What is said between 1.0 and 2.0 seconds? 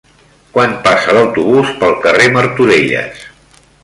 l'autobús pel